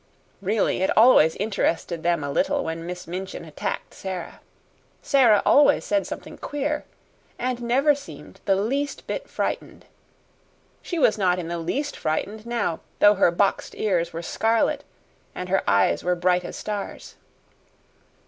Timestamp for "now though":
12.47-13.13